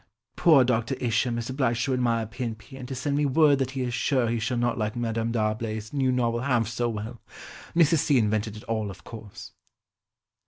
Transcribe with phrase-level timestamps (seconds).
[0.35, 0.95] "Poor Dr.
[0.95, 2.43] Isham is obliged to admire P.
[2.43, 2.75] and P.
[2.75, 5.93] and to send me word that he is sure he shall not like Madam D'Arblay's
[5.93, 7.21] new novel half so well.
[7.75, 7.99] Mrs.
[7.99, 8.17] C.
[8.17, 9.51] invented it all of course."